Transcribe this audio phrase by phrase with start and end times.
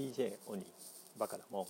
[0.00, 0.64] DJ オニー
[1.20, 1.66] バカだもん。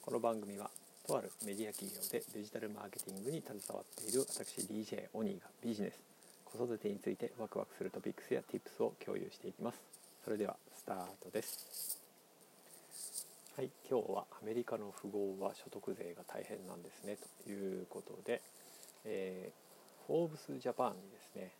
[0.00, 0.70] この番組は
[1.04, 5.98] とあるメディア企業でデジタルマーケティングに携わっている私 DJ オニーがビジネス
[6.44, 9.82] 子育てについてワクワクするトピックスや Tips を共有していきます。
[10.22, 11.98] それではスタートです。
[13.56, 17.18] はい今日はアメリカの富豪は所得税が大変なんですね。
[17.42, 18.40] ということで、
[19.04, 21.50] えー、フォーブスジャパンにですね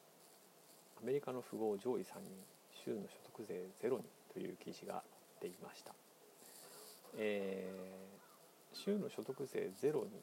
[1.02, 2.38] アメリカの富豪上位3人
[2.84, 5.92] 州の所得税ゼロにという記事が載ていました、
[7.18, 10.22] えー、州の所得税ゼロに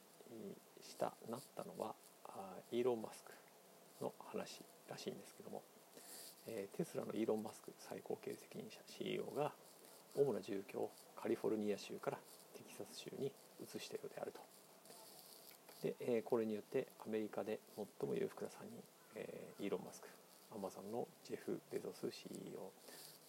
[0.81, 1.93] したなったのは
[2.71, 3.31] イーロン・マスク
[4.03, 5.61] の話らしいんですけども、
[6.47, 9.51] えー、テスラのイーロン・マスク最高経営責任者 CEO が
[10.15, 12.17] 主な住居をカリフォルニア州から
[12.55, 13.31] テキサス州に
[13.61, 14.41] 移したようであると。
[15.83, 18.81] で、えー、これによってアメリカで最も裕福な3人、
[19.15, 20.07] えー、イーロン・マスク
[20.55, 22.71] アマゾンのジェフ・ベゾス CEO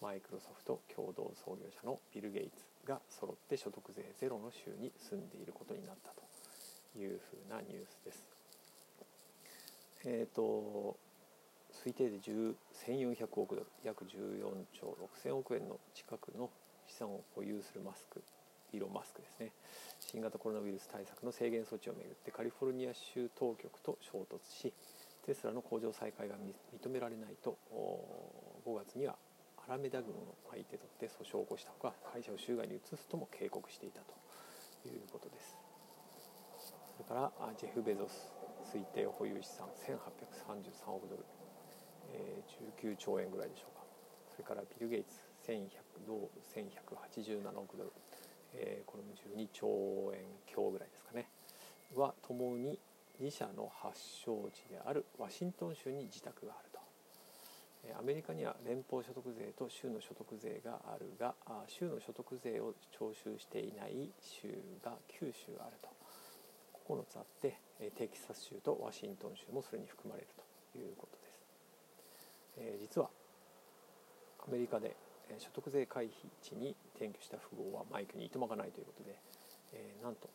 [0.02, 6.22] マイクロソフト共同創業者のビル・ゲイツが揃って所得税ゼロの州に住んでいることになったと
[6.98, 8.28] いうふうなニュースです。
[10.04, 10.96] えっ、ー、と
[11.72, 14.10] 推定で1400億ドル約14
[14.78, 16.50] 兆6000億円の近くの
[16.86, 18.22] 資産を保有するマスク
[18.72, 19.52] イロン・マスクですね
[20.00, 24.72] 新型コロナウイルス対策の制限措置をめぐってカリフォルニア州当局と衝突し
[25.24, 27.56] テスラの工場再開が認められないと
[28.66, 29.16] 5月には
[29.72, 34.12] アラメダ軍を相手取って訴訟を起こしたほか会社を州外に移すとも警告していたと
[34.84, 35.56] いうことです。
[36.92, 38.36] それからジェフ・ベゾス
[38.68, 41.24] 推定保有資産1833億ドル、
[42.12, 43.84] えー、19兆円ぐらいでしょうか。
[44.36, 45.16] それからビル・ゲイツ
[45.48, 45.64] 1100
[46.06, 47.92] 同1187億ドル、
[48.52, 51.30] えー、これも12兆円強ぐらいですかね。
[51.96, 52.78] はともに
[53.18, 56.71] 自社の発祥地であるワシントン州に自宅がある。
[57.98, 61.34] アメリカには連邦所得税と州の所得税があるが
[61.66, 64.48] 州の所得税を徴収していない州
[64.84, 65.92] が9州あると。
[66.88, 67.56] 9つあって
[67.96, 70.28] テキサス州とワシントン州もそれに含まれる
[70.72, 71.40] ということです、
[72.58, 73.08] え実は
[74.46, 74.94] アメリカで
[75.38, 76.10] 所得税回避
[76.42, 79.16] 地に転居した富豪はマイクにいとまがないということで、
[79.72, 80.28] えなんと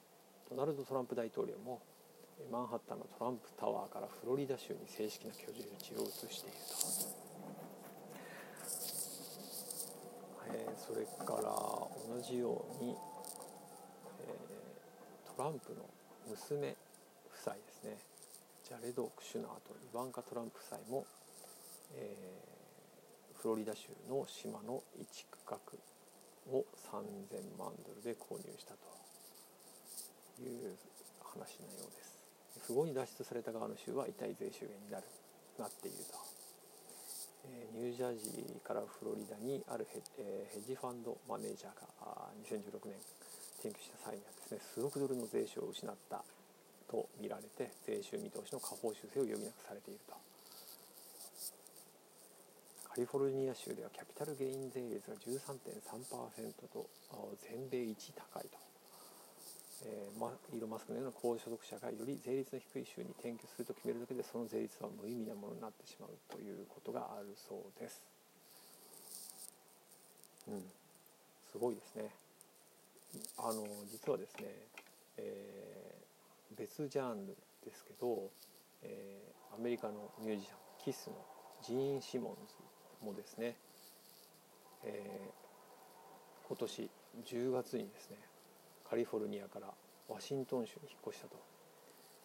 [0.50, 1.82] ドナルド・トランプ大統領も
[2.52, 7.27] マンハッタンのトランプタワーからフロリダ州に正式な居住地を移していると、
[10.54, 12.96] えー、それから同じように、
[14.20, 15.86] えー、トランプの
[16.30, 16.76] 娘
[17.32, 17.98] 夫妻ですね
[18.68, 21.06] ジャレド・クシュナーとイバンカ・トランプ夫妻も、
[21.96, 25.58] えー、フロリダ州の島の一区画
[26.52, 28.88] を3000万ドルで購入したと
[30.42, 30.76] いう
[31.24, 32.18] 話のようです。
[32.68, 35.06] 不合に脱出された側の州は遺体税収源になる
[35.58, 36.27] なっていると、
[37.74, 42.98] ニュージャージーからフロリダにあるヘ,、ッジファンドマネージャーが2016年
[43.60, 46.24] 転居した際にはですね数億ドルの税収を失った
[46.90, 50.16] と見られて税収見通しの下方修正を余儀なくされていると。
[52.90, 56.90] カリフォルニア州ではキャピタルゲイン税率が13.3%と
[57.46, 58.58] 全米一高いと。
[59.86, 68.02] えー、ま、イーロン・マスクのような高所得者がより税率の低い州に転居すると決めるだけでその税率は無意味なものになってしまうということがあるそうです。
[70.48, 70.64] うん、
[71.52, 72.10] すごいですね。
[73.38, 74.48] あの実はですね、
[75.18, 78.30] えー、別ジャンルですけど、
[78.82, 81.16] えー、アメリカのミュージシャンキスの
[81.64, 83.56] ジーン・シモンズもですね、
[84.84, 86.90] えー、今年
[87.26, 88.18] 10月にですね
[88.90, 89.68] カリフォルニアから
[90.08, 91.36] ワシントン州に引っ越したと。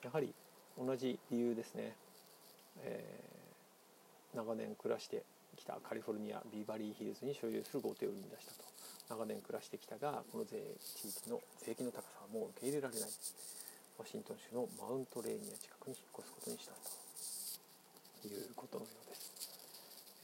[0.05, 0.35] やはり
[0.79, 1.97] 同じ理由ですね、
[2.83, 5.23] えー、長年暮らして
[5.57, 8.65] きたカリフォルニアビバリーヒルズに所有する豪邸を売りに出したと。
[9.11, 13.11] 長年暮らしてきたがこの税地域の税金の高さはもう受け入れられない。
[13.99, 16.73] ワシントン州のマウントレーニア近くに引っ越すことにした
[18.23, 19.32] ということのようです、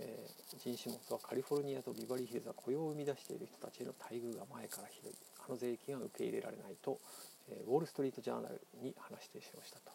[0.00, 5.15] えー、ジン・シモンズはカリフォルニアとビバリーヒルズは雇用を生み出している人たちへの待遇が前からひどい。
[5.48, 7.00] の税金は受け入れられないと、
[7.50, 9.92] えウォール・ストリート・ジャーナルに話してしましたと、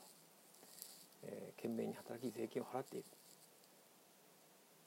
[1.23, 3.05] えー、懸命に働き税金を払っている。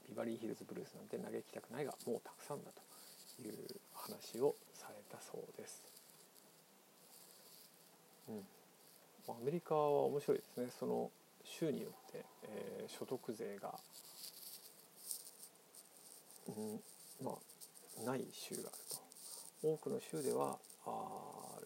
[0.08, 3.54] ビバリーヒルズブルースなんて嘆きたくないがもうたくさんだという
[3.92, 5.82] 話をされたそうです。
[8.28, 8.38] うん、
[9.28, 10.68] アメリカは面白いですね。
[10.78, 11.10] その
[11.44, 13.74] 州によって、えー、所得税が、
[16.48, 16.80] うん、
[17.24, 19.06] まあない州があると。
[19.62, 21.58] 多くの州ではあ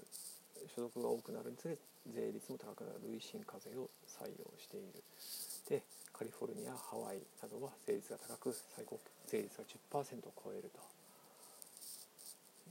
[0.75, 1.77] 所得が多くなるにつれ
[2.09, 5.03] 税率も高くなる累進課税を採用している
[5.69, 5.83] で
[6.13, 10.81] カリフォルニアハワイなどは税率が高く最高税率が10%を超えると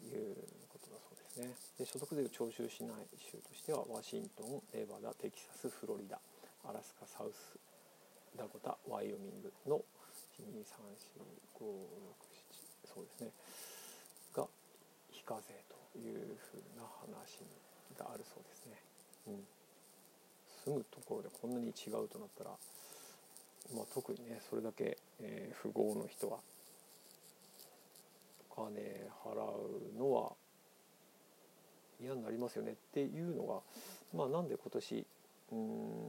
[0.01, 0.35] いう
[0.69, 6.17] ことだそうですねで所得税を徴収しない州としてはワシントンネバダテキサスフロリダ
[6.65, 7.59] アラスカサウス
[8.37, 9.81] ダコタワイオミングの
[10.39, 12.29] 1234567
[12.93, 13.31] そうですね
[14.33, 14.47] が
[15.11, 17.43] 非課税というふうな話
[17.97, 18.81] があるそうですね。
[19.27, 19.59] うん
[20.65, 22.51] 住むところでこんなに違うとなったら、
[23.73, 26.37] まあ、特にねそれだけ、えー、富豪の人は
[28.51, 29.39] お金払
[29.95, 30.31] うのは
[32.01, 33.61] 嫌になりますよねっていうのが、
[34.13, 35.05] まあ、なんで今年
[35.51, 35.99] うん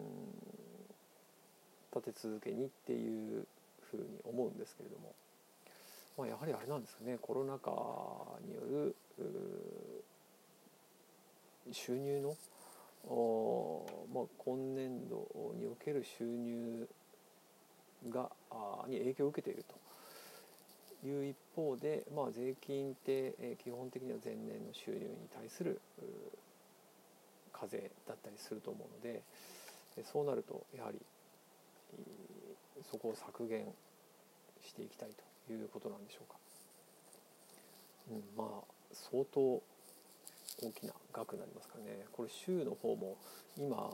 [1.95, 3.47] 立て続けにっていう
[3.91, 5.15] ふうに思うんですけれども、
[6.17, 7.19] まあ、やはりあれなんですかね。
[7.21, 7.71] コロナ禍
[8.47, 8.97] による
[11.73, 12.37] 収入の
[14.13, 15.27] まあ、今年度
[15.57, 16.87] における収入
[18.11, 18.31] が
[18.87, 19.75] に影響を受けていると。
[21.03, 25.81] いう一方で、まあ、税金って、基本的には前年の収入に対する
[27.61, 29.23] 課税だったりすると思うので
[30.03, 30.99] そうなるとやはり
[32.91, 33.67] そこを削減
[34.65, 35.11] していきたい
[35.47, 36.39] ということなんでしょうか。
[38.11, 39.63] うん、まあ相当
[40.63, 43.17] 大きな額になりますからねこれ州の方も
[43.57, 43.91] 今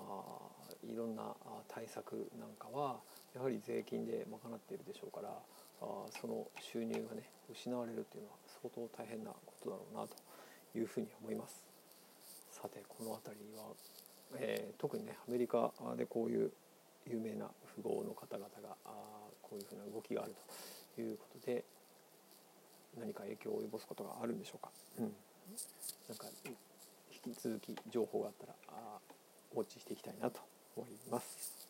[0.82, 1.34] いろんな
[1.69, 2.96] 対策なんかは
[3.34, 10.17] やはり税金で賄っているでしょうからあその収入がね失われるっていうのは相当大変なことだろうなと
[10.76, 11.62] いうふうに思います
[12.50, 13.64] さてこの辺りは、
[14.38, 16.50] えー、特にねアメリカでこういう
[17.11, 18.91] 有名な富豪の方々があ
[19.43, 20.35] こういうふうな動きがある
[20.94, 21.64] ということで
[22.99, 24.70] 何か影響を及ぼすことがあるんでしょうか。
[24.99, 25.12] うん
[26.08, 28.99] なんか引き続き情報があったらあ
[29.55, 30.41] ウォッチしていきたいなと
[30.76, 31.69] 思います。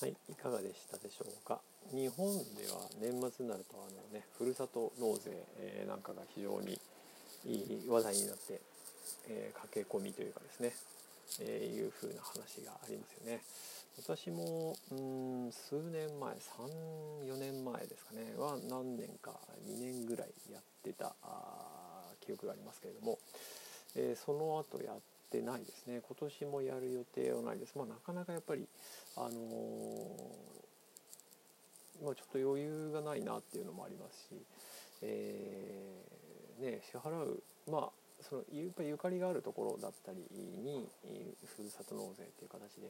[0.00, 1.60] はい、いかがでしたでしょうか。
[1.92, 2.26] 日本
[2.56, 6.80] では年末になるとあのねふるさと納税、えー、なんかが非常に
[7.44, 8.60] いい話題になって、
[9.28, 10.72] えー、駆け込みというかですね、
[11.40, 13.40] えー、いう風な話がありますよね。
[13.96, 19.38] 私もうん数年前34年前ですかねは何年か
[19.68, 21.14] 2年ぐらいやってた
[22.20, 23.18] 記憶がありますけれども、
[23.94, 24.96] えー、その後やっ
[25.30, 27.74] てないですね今年もやる予定はないです。
[27.76, 28.66] まあ、なかなかやっぱり
[29.16, 29.32] あのー、
[32.04, 34.42] まあ、ちょっと余裕がないなっていうのもありますし、
[35.02, 40.88] えー、ね、支払うまあそのやっぱりゆかりがあるところだったりに
[41.56, 42.88] ふるさと納税っていう形で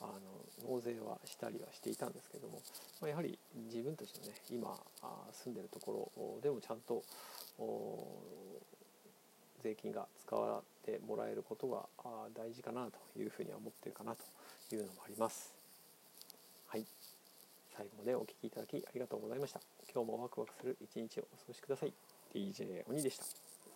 [0.00, 2.60] あの納税はしたりはしていたんですけども、
[3.00, 3.38] まあ、やはり
[3.70, 4.74] 自分たちのね今
[5.32, 7.02] 住んでるところでもちゃんと
[9.62, 11.82] 税金が使わってもらえることが
[12.34, 14.24] 大事かなというふうには思ってるかなと
[14.74, 15.52] いうのもあります。
[16.68, 16.84] はい。
[17.76, 19.60] 最後までお聴きいただきありがとうございました。
[19.92, 21.92] 今日もワクワクする一日をお過ごしください。
[22.34, 23.24] DJ 鬼でした。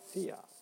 [0.06, 0.55] See ya!